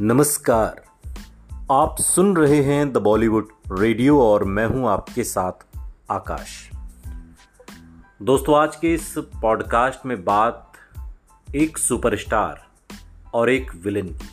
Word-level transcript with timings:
नमस्कार। 0.00 0.84
आप 1.70 1.96
सुन 1.98 2.36
रहे 2.36 2.62
हैं 2.62 2.92
द 2.92 2.96
बॉलीवुड 2.96 3.48
रेडियो 3.78 4.22
और 4.22 4.44
मैं 4.44 4.66
हूँ 4.66 4.88
आपके 4.88 5.24
साथ 5.24 5.78
आकाश। 6.10 6.70
दोस्तों, 8.22 8.58
आज 8.58 8.76
के 8.76 8.94
इस 8.94 9.14
पॉडकास्ट 9.18 10.06
में 10.06 10.24
बात 10.24 10.72
एक 11.54 11.78
सुपरस्टार 11.78 12.66
और 13.34 13.50
एक 13.50 13.74
विलन 13.74 14.06
की। 14.06 14.28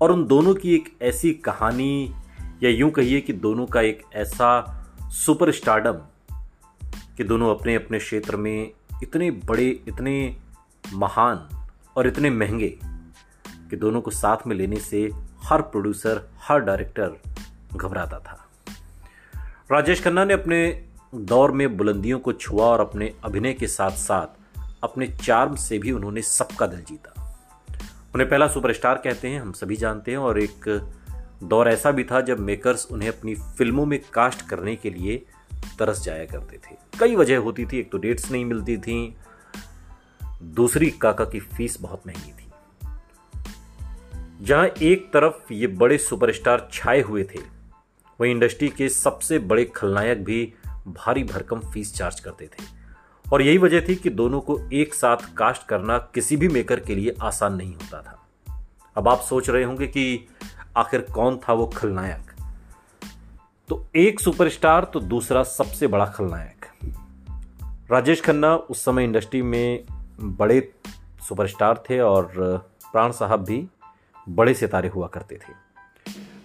और 0.00 0.12
उन 0.12 0.26
दोनों 0.26 0.54
की 0.54 0.74
एक 0.74 0.96
ऐसी 1.02 1.32
कहानी, 1.32 2.14
या 2.62 2.70
यूँ 2.70 2.90
कहिए 2.90 3.20
कि 3.20 3.32
दोनों 3.32 3.66
का 3.66 3.80
एक 3.80 4.02
ऐसा 4.14 4.74
सुपर 5.02 5.52
स्टार्डम 5.52 5.94
कि 7.16 7.24
दोनों 7.24 7.54
अपने 7.54 7.74
अपने 7.74 7.98
क्षेत्र 7.98 8.36
में 8.36 8.70
इतने 9.02 9.30
बड़े, 9.30 9.68
इतने 9.88 10.36
महान 10.92 11.66
और 11.96 12.06
इतने 12.06 12.30
महँगे 12.30 12.87
कि 13.70 13.76
दोनों 13.76 14.00
को 14.00 14.10
साथ 14.10 14.36
में 14.46 14.56
लेने 14.56 14.76
से 14.76 15.10
हर 15.44 15.62
प्रोड्यूसर, 15.62 16.30
हर 16.38 16.60
डायरेक्टर 16.60 17.16
घबराता 17.76 18.18
था। 18.18 18.48
राजेश 19.72 20.04
खन्ना 20.04 20.24
ने 20.24 20.34
अपने 20.34 20.86
दौर 21.14 21.52
में 21.52 21.76
बुलंदियों 21.76 22.18
को 22.18 22.32
छुआ 22.32 22.64
और 22.64 22.80
अपने 22.80 23.14
अभिनय 23.24 23.52
के 23.52 23.66
साथ 23.66 23.90
साथ 23.90 24.26
अपने 24.84 25.06
चार्म 25.06 25.54
से 25.54 25.78
भी 25.78 25.92
उन्होंने 25.92 26.22
सबका 26.22 26.66
दिल 26.66 26.80
जीता। 26.80 27.40
उन्हें 28.14 28.30
पहला 28.30 28.48
सुपरस्टार 28.48 28.94
कहते 28.94 29.28
हैं, 29.28 29.40
हम 29.40 29.52
सभी 29.52 29.76
जानते 29.76 30.10
हैं, 30.10 30.18
और 30.18 30.38
एक 30.38 30.88
दौर 31.44 31.68
ऐसा 31.68 31.90
भी 31.90 32.04
था 32.04 32.20
जब 32.20 32.38
मेकर्स 32.38 32.88
उन्हें 32.90 33.08
अपनी 33.08 33.34
फ़िल्मों 33.34 33.86
में 33.86 34.00
कास्ट 34.12 34.48
करने 34.48 34.76
के 34.76 34.90
लिए 34.90 35.26
तरस 35.78 36.02
जाया 36.02 36.24
करते 36.24 36.56
थे। 36.56 36.76
कई 37.00 37.16
वजह 37.16 37.38
होती 37.38 37.66
थी, 37.66 37.78
एक 37.78 37.92
तो 37.92 37.98
डेट्स 37.98 38.30
नहीं 38.30 38.44
मिलती 38.44 38.76
थी, 38.76 39.16
दूसरी 40.42 40.90
काका 40.90 41.24
की 41.24 41.40
फ़ीस 41.40 41.80
बहुत 41.80 42.02
महँगी 42.06 42.32
थी। 42.32 42.47
जहाँ 44.40 44.66
एक 44.66 45.12
तरफ़ 45.12 45.52
ये 45.52 45.66
बड़े 45.66 45.98
सुपरस्टार 45.98 46.68
छाए 46.72 47.00
हुए 47.00 47.24
थे, 47.24 47.38
वहीं 48.20 48.32
इंडस्ट्री 48.32 48.68
के 48.68 48.88
सबसे 48.88 49.38
बड़े 49.38 49.64
खलनायक 49.64 50.24
भी 50.24 50.54
भारी 50.86 51.24
भरकम 51.24 51.60
फ़ीस 51.60 51.94
चार्ज 51.94 52.20
करते 52.20 52.46
थे। 52.46 52.64
और 53.32 53.42
यही 53.42 53.58
वजह 53.58 53.80
थी 53.88 53.94
कि 53.94 54.10
दोनों 54.10 54.40
को 54.40 54.60
एक 54.72 54.94
साथ 54.94 55.16
कास्ट 55.36 55.66
करना 55.66 55.98
किसी 55.98 56.36
भी 56.36 56.48
मेकर 56.48 56.80
के 56.80 56.94
लिए 56.94 57.14
आसान 57.22 57.54
नहीं 57.54 57.74
होता 57.74 58.02
था। 58.02 58.28
अब 58.96 59.08
आप 59.08 59.20
सोच 59.20 59.50
रहे 59.50 59.64
होंगे 59.64 59.86
कि 59.86 60.28
आखिर 60.76 61.00
कौन 61.00 61.36
था 61.36 61.52
वो 61.52 61.66
खलनायक? 61.66 62.32
तो 63.68 63.86
एक 63.96 64.20
सुपरस्टार 64.20 64.84
तो 64.84 65.00
दूसरा 65.00 65.42
सबसे 65.42 65.86
बड़ा 65.86 66.06
खलनायक। 66.06 66.66
राजेश 67.90 68.20
खन्ना 68.20 68.56
उस 68.56 68.84
समय 68.84 69.04
इंडस्ट्री 69.04 69.42
में 69.42 69.84
बड़े 70.20 70.74
सुपरस्टार 71.28 71.84
थे 71.90 72.00
और 72.00 72.32
प्राण 72.92 73.12
साहब 73.12 73.44
भी 73.44 73.68
बड़े 74.28 74.54
सितारे 74.54 74.88
हुआ 74.88 75.06
करते 75.06 75.36
थे। 75.36 75.52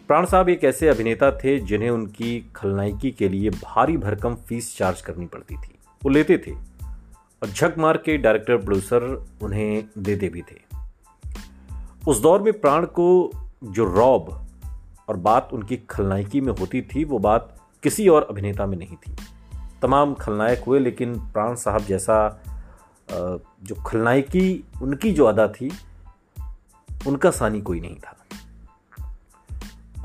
प्राण 0.08 0.26
साहब 0.26 0.50
एक 0.50 0.64
ऐसे 0.64 0.88
अभिनेता 0.88 1.32
थे 1.34 1.58
जिन्हें 1.60 1.90
उनकी 1.90 2.40
खलनायकी 2.56 3.12
के 3.12 3.30
लिए 3.30 3.50
भारी 3.50 3.98
भरकम 3.98 4.36
फ़ीस 4.48 4.78
चार्ज 4.78 5.02
करनी 5.02 5.26
पड़ती 5.26 5.56
थी। 5.56 5.76
वो 6.02 6.10
लेते 6.10 6.38
थे 6.38 6.52
और 6.52 7.50
झक 7.50 7.76
मार 7.78 7.98
के 7.98 8.18
डायरेक्टर, 8.18 8.58
प्रोड्यूसर 8.58 9.04
उन्हें 9.42 9.84
देते 9.98 10.30
भी 10.30 10.42
थे। 10.42 10.62
उस 12.08 12.22
दौर 12.22 12.42
में 12.42 12.54
प्राण 12.54 12.86
को 12.86 13.32
जो 13.64 13.86
रॉब 13.86 14.30
और 15.10 15.18
बात 15.18 15.50
उनकी 15.54 15.78
खलनायकी 15.90 16.42
में 16.42 16.54
होती 16.54 16.82
थी, 16.82 17.04
वो 17.04 17.20
बात 17.20 17.56
किसी 17.84 18.08
और 18.08 18.28
अभिनेता 18.30 18.66
में 18.66 18.78
नहीं 18.78 18.96
थी। 18.98 19.16
तमाम 19.82 20.14
खलनायक 20.14 20.64
हुए, 20.64 20.80
लेकिन 20.80 21.16
प्राण 21.28 21.56
साहब 21.56 21.82
जैसा 21.82 22.44
जो 23.12 23.76
खलनायकी 23.84 24.64
उनकी 24.82 25.12
जो 25.12 25.26
अदा 25.26 25.48
थी 25.48 25.72
उनका 27.08 27.32
सानी 27.32 27.62
कोई 27.62 27.80
नहीं 27.80 27.96
था। 27.96 28.18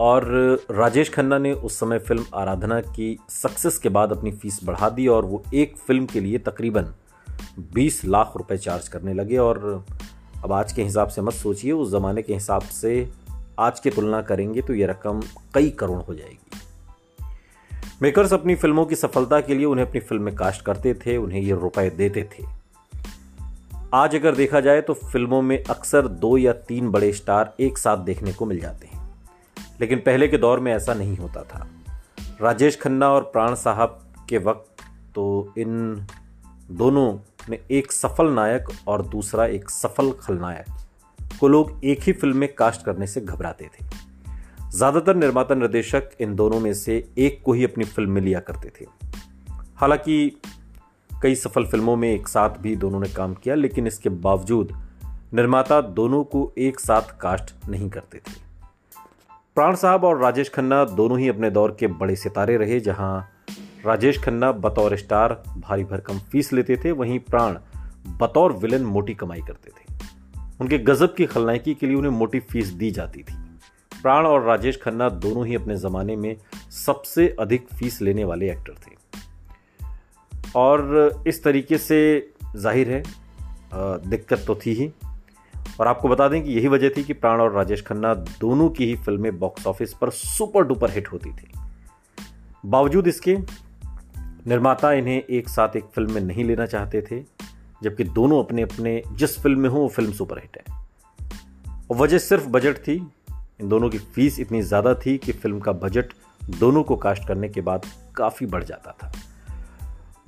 और 0.00 0.24
राजेश 0.70 1.08
खन्ना 1.10 1.38
ने 1.38 1.52
उस 1.52 1.78
समय 1.80 1.98
फ़िल्म 1.98 2.24
आराधना 2.34 2.80
की 2.80 3.18
सक्सेस 3.28 3.78
के 3.78 3.88
बाद 3.88 4.12
अपनी 4.12 4.32
फ़ीस 4.32 4.60
बढ़ा 4.64 4.88
दी 4.88 5.06
और 5.06 5.24
वो 5.24 5.42
एक 5.54 5.76
फ़िल्म 5.76 6.06
के 6.06 6.20
लिए 6.20 6.38
तकरीबन 6.38 6.92
20 7.74 8.04
लाख 8.04 8.32
रुपए 8.36 8.56
चार्ज 8.56 8.88
करने 8.88 9.14
लगे। 9.14 9.36
और 9.36 9.84
अब 10.44 10.52
आज 10.52 10.72
के 10.72 10.82
हिसाब 10.82 11.08
से 11.08 11.22
मत 11.22 11.32
सोचिए, 11.32 11.72
उस 11.72 11.90
ज़माने 11.90 12.22
के 12.22 12.34
हिसाब 12.34 12.62
से 12.62 13.10
आज 13.58 13.80
की 13.80 13.90
तुलना 13.90 14.22
करेंगे 14.22 14.62
तो 14.62 14.74
ये 14.74 14.86
रकम 14.86 15.22
कई 15.54 15.70
करोड़ 15.70 16.00
हो 16.02 16.14
जाएगी। 16.14 16.36
मेकर्स 18.02 18.32
अपनी 18.32 18.54
फ़िल्मों 18.54 18.84
की 18.86 18.94
सफलता 18.94 19.40
के 19.40 19.54
लिए 19.54 19.64
उन्हें 19.64 19.86
अपनी 19.86 20.00
फ़िल्म 20.00 20.22
में 20.22 20.34
कास्ट 20.34 20.64
करते 20.64 20.94
थे, 20.94 21.16
उन्हें 21.16 21.40
ये 21.40 21.52
रुपए 21.52 21.90
देते 21.90 22.22
थे। 22.22 22.44
आज 23.94 24.14
अगर 24.14 24.34
देखा 24.34 24.60
जाए 24.60 24.80
तो 24.80 24.94
फ़िल्मों 24.94 25.40
में 25.42 25.62
अक्सर 25.64 26.08
दो 26.08 26.36
या 26.36 26.52
तीन 26.52 26.90
बड़े 26.90 27.12
स्टार 27.12 27.54
एक 27.60 27.78
साथ 27.78 27.96
देखने 27.96 28.32
को 28.32 28.46
मिल 28.46 28.58
जाते 28.60 28.86
हैं। 28.86 29.08
लेकिन 29.80 29.98
पहले 29.98 30.28
के 30.28 30.38
दौर 30.38 30.60
में 30.60 30.72
ऐसा 30.72 30.94
नहीं 30.94 31.16
होता 31.16 31.42
था। 31.42 31.66
राजेश 32.40 32.78
खन्ना 32.80 33.08
और 33.08 33.22
प्राण 33.22 33.54
साहब 33.54 33.98
के 34.28 34.38
वक्त 34.38 34.82
तो 35.14 35.54
इन 35.58 36.06
दोनों 36.70 37.18
ने 37.50 37.58
एक 37.70 37.92
सफल 37.92 38.30
नायक 38.30 38.68
और 38.88 39.06
दूसरा 39.06 39.46
एक 39.46 39.70
सफल 39.70 40.10
खलनायक 40.12 40.66
को 41.40 41.48
लोग 41.48 41.80
एक 41.84 42.02
ही 42.02 42.12
फ़िल्म 42.12 42.36
में 42.36 42.52
कास्ट 42.54 42.84
करने 42.84 43.06
से 43.06 43.20
घबराते 43.20 43.64
थे। 43.64 43.84
ज़्यादातर 44.70 45.16
निर्माता 45.16 45.54
निर्देशक 45.54 46.10
इन 46.20 46.34
दोनों 46.34 46.60
में 46.60 46.72
से 46.74 47.08
एक 47.18 47.42
को 47.44 47.52
ही 47.52 47.64
अपनी 47.64 47.84
फ़िल्म 47.84 48.10
में 48.10 48.22
लिया 48.22 48.40
करते 48.40 48.72
थे। 48.80 48.86
हालाँकि 49.76 50.40
कई 51.22 51.34
सफल 51.34 51.64
फ़िल्मों 51.64 51.96
में 51.96 52.14
एक 52.14 52.28
साथ 52.28 52.50
भी 52.50 52.76
दोनों 52.76 53.00
ने 53.00 53.08
काम 53.08 53.34
किया, 53.34 53.54
लेकिन 53.54 53.86
इसके 53.86 54.08
बावजूद 54.08 54.72
निर्माता 55.34 55.80
दोनों 55.80 56.24
को 56.24 56.52
एक 56.58 56.80
साथ 56.80 57.02
कास्ट 57.02 57.68
नहीं 57.68 57.90
करते 57.90 58.18
थे। 58.18 58.32
प्राण 59.54 59.74
साहब 59.74 60.04
और 60.04 60.18
राजेश 60.18 60.48
खन्ना 60.48 60.84
दोनों 60.84 61.18
ही 61.18 61.28
अपने 61.28 61.50
दौर 61.50 61.76
के 61.80 61.86
बड़े 61.86 62.16
सितारे 62.16 62.56
रहे, 62.56 62.80
जहाँ 62.80 63.30
राजेश 63.86 64.22
खन्ना 64.22 64.52
बतौर 64.52 64.96
स्टार 64.96 65.42
भारी 65.58 65.84
भरकम 65.84 66.18
फ़ीस 66.18 66.52
लेते 66.52 66.76
थे, 66.76 66.92
वहीं 66.92 67.18
प्राण 67.18 67.58
बतौर 68.20 68.52
विलन 68.52 68.82
मोटी 68.82 69.14
कमाई 69.14 69.40
करते 69.40 69.70
थे। 69.70 69.98
उनके 70.60 70.78
गजब 70.78 71.14
की 71.14 71.26
खलनायकी 71.26 71.74
के 71.74 71.86
लिए 71.86 71.96
उन्हें 71.96 72.12
मोटी 72.12 72.40
फ़ीस 72.40 72.66
दी 72.66 72.90
जाती 72.90 73.22
थी। 73.22 73.34
प्राण 74.02 74.26
और 74.26 74.42
राजेश 74.42 74.80
खन्ना 74.82 75.08
दोनों 75.08 75.46
ही 75.46 75.54
अपने 75.54 75.76
ज़माने 75.76 76.16
में 76.16 76.36
सबसे 76.70 77.36
अधिक 77.40 77.68
फ़ीस 77.68 78.02
लेने 78.02 78.24
वाले 78.24 78.50
एक्टर 78.50 78.72
थे। 78.72 78.97
और 80.56 81.22
इस 81.26 81.42
तरीके 81.44 81.78
से 81.78 82.32
ज़ाहिर 82.56 82.90
है 82.90 83.02
दिक्कत 84.10 84.44
तो 84.46 84.54
थी 84.54 84.74
ही। 84.74 84.90
और 85.80 85.86
आपको 85.86 86.08
बता 86.08 86.28
दें 86.28 86.42
कि 86.44 86.52
यही 86.52 86.68
वजह 86.68 86.90
थी 86.96 87.02
कि 87.04 87.12
प्राण 87.12 87.40
और 87.40 87.52
राजेश 87.52 87.82
खन्ना 87.82 88.14
दोनों 88.14 88.68
की 88.68 88.86
ही 88.86 88.96
फ़िल्में 88.96 89.38
बॉक्स 89.38 89.66
ऑफ़िस 89.66 89.92
पर 89.94 90.10
सुपर 90.10 90.62
डुपर 90.62 90.90
हिट 90.90 91.12
होती 91.12 91.30
थी। 91.30 91.50
बावजूद 92.66 93.06
इसके, 93.06 93.36
निर्माता 94.46 94.92
इन्हें 94.92 95.22
एक 95.22 95.48
साथ 95.48 95.76
एक 95.76 95.84
फ़िल्म 95.84 96.12
में 96.12 96.20
नहीं 96.20 96.44
लेना 96.44 96.66
चाहते 96.66 97.02
थे, 97.02 97.20
जबकि 97.82 98.04
दोनों 98.04 98.42
अपने 98.44 98.62
अपने 98.62 99.02
जिस 99.12 99.38
फ़िल्म 99.38 99.60
में 99.60 99.68
हो, 99.68 99.78
वो 99.78 99.88
फ़िल्म 99.88 100.12
सुपर 100.12 100.38
हिट 100.38 100.58
है। 100.58 100.76
और 101.90 101.96
वजह 101.96 102.18
सिर्फ़ 102.18 102.46
बजट 102.46 102.78
थी। 102.78 102.96
इन 103.60 103.68
दोनों 103.68 103.90
की 103.90 103.98
फ़ीस 103.98 104.40
इतनी 104.40 104.62
ज़्यादा 104.62 104.94
थी 104.94 105.16
कि 105.18 105.32
फ़िल्म 105.32 105.60
का 105.60 105.72
बजट 105.72 106.12
दोनों 106.58 106.82
को 106.82 106.96
कास्ट 106.96 107.28
करने 107.28 107.48
के 107.48 107.60
बाद 107.60 107.86
काफ़ी 108.16 108.46
बढ़ 108.46 108.64
जाता 108.64 108.92
था। 108.92 109.12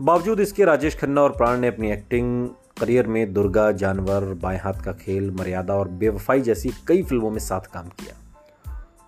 बावजूद 0.00 0.40
इसके 0.40 0.64
राजेश 0.64 0.98
खन्ना 0.98 1.22
और 1.22 1.30
प्राण 1.30 1.58
ने 1.58 1.68
अपनी 1.68 1.92
एक्टिंग 1.92 2.48
करियर 2.80 3.06
में 3.06 3.32
दुर्गा, 3.32 3.72
जानवर, 3.72 4.20
बाएँ 4.20 4.58
हाथ 4.58 4.72
का 4.72 4.92
खेल, 4.92 5.30
मर्यादा 5.30 5.74
और 5.74 5.88
बेवफाई 5.88 6.40
जैसी 6.40 6.70
कई 6.86 7.02
फ़िल्मों 7.02 7.30
में 7.30 7.38
साथ 7.38 7.60
काम 7.60 7.86
किया। 7.88 8.16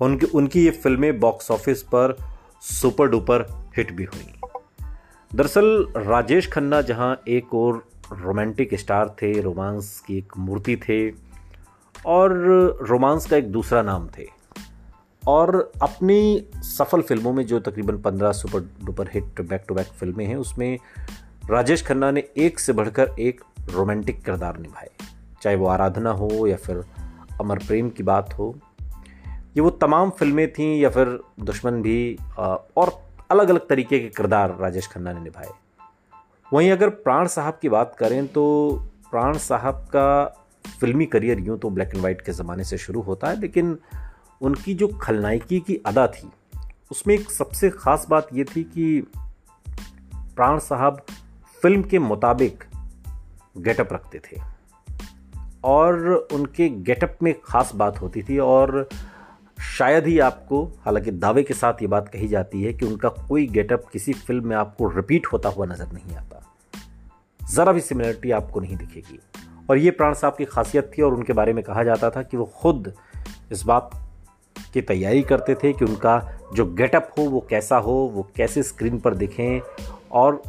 उनकी 0.00 0.26
उनकी 0.26 0.64
ये 0.64 0.70
फ़िल्में 0.70 1.20
बॉक्स 1.20 1.50
ऑफ़िस 1.50 1.82
पर 1.82 2.16
सुपर 2.60 3.08
डुपर 3.08 3.66
हिट 3.76 3.92
भी 3.92 4.04
हुई। 4.04 4.48
दरअसल, 5.34 5.86
राजेश 5.96 6.52
खन्ना 6.52 6.82
जहाँ 6.82 7.22
एक 7.28 7.54
और 7.54 7.86
रोमांटिक 8.12 8.74
स्टार 8.74 9.08
थे 9.08 9.40
रोमांस 9.40 10.00
की 10.06 10.18
एक 10.18 10.32
मूर्ति 10.38 10.76
थे, 10.76 11.10
और 12.06 12.32
रोमांस 12.82 13.26
का 13.26 13.36
एक 13.36 13.52
दूसरा 13.52 13.82
नाम 13.82 14.08
थे। 14.18 14.41
और 15.28 15.70
अपनी 15.82 16.46
सफल 16.64 17.02
फ़िल्मों 17.02 17.32
में 17.32 17.44
जो 17.46 17.60
तकरीबन 17.60 17.98
पंद्रह 18.02 18.32
super 18.32 18.60
duper 18.84 19.08
hit 19.08 19.40
back 19.42 19.64
to 19.68 19.74
back 19.74 19.86
फ़िल्में 19.88 20.24
हैं, 20.26 20.36
उसमें 20.36 20.78
राजेश 21.50 21.82
खन्ना 21.86 22.10
ने 22.10 22.24
एक 22.38 22.58
से 22.58 22.72
बढ़कर 22.72 23.14
एक 23.20 23.40
रोमांटिक 23.70 24.22
किरदार 24.24 24.58
निभाए। 24.58 24.90
चाहे 25.42 25.56
वो 25.56 25.66
आराधना 25.68 26.10
हो 26.12 26.46
या 26.46 26.56
फिर 26.56 26.84
अमर 27.40 27.58
प्रेम 27.58 27.88
की 27.90 28.02
बात 28.02 28.34
हो, 28.34 28.54
ये 29.56 29.60
वो 29.60 29.70
तमाम 29.70 30.10
फ़िल्में 30.10 30.52
थीं 30.52 30.76
या 30.80 30.90
फिर 30.90 31.18
दुश्मन 31.40 31.80
भी 31.82 32.16
और 32.38 32.92
अलग 33.30 33.48
अलग 33.48 33.68
तरीके 33.68 33.98
के 33.98 34.08
किरदार 34.08 34.56
राजेश 34.60 34.86
खन्ना 34.88 35.12
ने 35.12 35.20
निभाए। 35.20 35.48
वहीं 36.52 36.70
अगर 36.70 36.88
प्राण 36.88 37.26
साहब 37.28 37.58
की 37.62 37.68
बात 37.68 37.94
करें 37.98 38.26
तो 38.28 38.44
प्राण 39.10 39.36
साहब 39.38 39.74
का 39.94 40.24
फिल्मी 40.80 41.06
करियर 41.06 41.40
यूँ 41.40 41.58
तो 41.58 41.70
ब्लैक 41.70 41.94
एंड 41.94 42.02
वाइट 42.02 42.20
के 42.20 42.32
ज़माने 42.32 42.64
से 42.64 42.78
शुरू 42.78 43.00
होता 43.00 43.28
है, 43.28 43.40
लेकिन 43.40 43.76
उनकी 44.42 44.74
जो 44.74 44.88
खलनायकी 44.88 45.60
की 45.60 45.76
अदा 45.76 46.06
थी, 46.06 46.30
उसमें 46.90 47.14
एक 47.14 47.30
सबसे 47.30 47.70
ख़ास 47.70 48.06
बात 48.10 48.28
यह 48.32 48.44
थी 48.56 48.64
कि 48.64 49.06
प्राण 50.36 50.58
साहब 50.58 51.02
फ़िल्म 51.62 51.82
के 51.82 51.98
मुताबिक 51.98 52.64
गेटअप 53.58 53.92
रखते 53.92 54.18
थे। 54.18 54.40
और 55.64 56.28
उनके 56.32 56.68
गेटअप 56.68 57.18
में 57.22 57.34
ख़ास 57.44 57.74
बात 57.74 58.00
होती 58.00 58.22
थी 58.22 58.38
और 58.38 58.88
शायद 59.78 60.06
ही 60.06 60.18
आपको, 60.18 60.64
हालाँकि 60.64 61.10
दावे 61.10 61.42
के 61.42 61.54
साथ 61.54 61.72
ये 61.82 61.86
बात 61.86 62.08
कही 62.08 62.28
जाती 62.28 62.62
है 62.62 62.72
कि 62.72 62.86
उनका 62.86 63.08
कोई 63.08 63.46
गेटअप 63.46 63.84
किसी 63.92 64.12
फ़िल्म 64.12 64.48
में 64.48 64.56
आपको 64.56 64.88
रिपीट 64.88 65.26
होता 65.26 65.48
हुआ 65.48 65.66
नज़र 65.66 65.92
नहीं 65.92 66.16
आता। 66.16 66.54
ज़रा 67.50 67.72
भी 67.72 67.80
सिमिलरिटी 67.80 68.30
आपको 68.30 68.60
नहीं 68.60 68.76
दिखेगी। 68.76 69.20
और 69.70 69.78
ये 69.78 69.90
प्राण 69.90 70.14
साहब 70.14 70.36
की 70.36 70.44
खासियत 70.44 70.92
थी 70.98 71.02
और 71.02 71.14
उनके 71.14 71.32
बारे 71.32 71.52
में 71.52 71.64
कहा 71.64 71.84
जाता 71.84 72.10
था 72.10 72.22
कि 72.22 72.36
वो 72.36 72.44
खुद 72.44 72.94
इस 73.52 73.62
बात 73.62 74.01
की 74.74 74.80
तैयारी 74.82 75.22
करते 75.22 75.54
थे 75.54 75.72
कि 75.72 75.84
उनका 75.84 76.20
जो 76.54 76.64
गेटअप 76.74 77.10
हो 77.18 77.24
वो 77.24 77.46
कैसा 77.50 77.76
हो, 77.76 77.92
वो 78.14 78.26
कैसे 78.36 78.62
स्क्रीन 78.62 78.98
पर 79.00 79.14
दिखें 79.14 79.60
और 80.12 80.42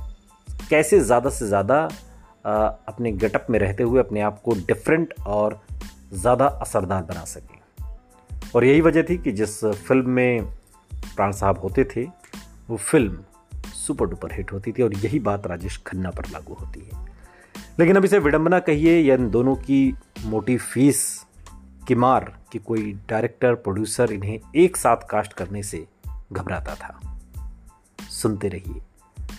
कैसे 0.69 0.99
ज़्यादा 0.99 1.29
से 1.29 1.47
ज़्यादा 1.47 1.83
अपने 2.87 3.11
गेटअप 3.11 3.45
में 3.49 3.59
रहते 3.59 3.83
हुए 3.83 3.99
अपने 3.99 4.21
आप 4.21 4.41
को 4.41 4.53
डिफरेंट 4.67 5.13
और 5.27 5.59
ज़्यादा 6.13 6.45
असरदार 6.45 7.03
बना 7.03 7.23
सकें। 7.25 7.59
और 8.55 8.65
यही 8.65 8.81
वजह 8.81 9.03
थी 9.03 9.17
कि 9.17 9.31
जिस 9.31 9.59
फ़िल्म 9.65 10.09
में 10.09 10.45
प्राण 11.15 11.31
साहब 11.31 11.59
होते 11.59 11.83
थे, 11.85 12.03
वो 12.69 12.77
फ़िल्म 12.77 13.23
सुपर 13.75 14.05
डुपर 14.05 14.33
हिट 14.33 14.51
होती 14.51 14.71
थी 14.71 14.83
और 14.83 14.93
यही 14.95 15.19
बात 15.19 15.47
राजेश 15.47 15.81
खन्ना 15.87 16.11
पर 16.11 16.29
लागू 16.31 16.53
होती 16.53 16.79
है। 16.79 17.01
लेकिन 17.79 17.95
अब 17.95 18.05
इसे 18.05 18.19
विडंबना 18.19 18.59
कहिए 18.59 18.99
या 18.99 19.15
इन 19.15 19.29
दोनों 19.29 19.55
की 19.55 19.93
मोटी 20.25 20.57
फ़ीस 20.57 21.03
की 21.87 21.95
मार 21.95 22.39
कि 22.51 22.59
कोई 22.59 22.99
डायरेक्टर, 23.09 23.55
प्रोड्यूसर 23.55 24.11
इन्हें 24.11 24.39
एक 24.55 24.77
साथ 24.77 24.97
कास्ट 24.97 25.33
करने 25.33 25.63
से 25.63 25.87
घबराता 26.31 26.75
था। 26.75 27.19
सुनते 28.09 28.47
रहिए। 28.47 28.81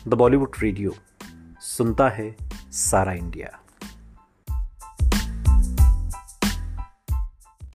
द 0.09 0.15
बॉलीवुड 0.15 0.51
रेडियो, 0.59 0.93
सुनता 1.61 2.09
है 2.09 2.37
सारा 2.71 3.13
इंडिया। 3.13 3.64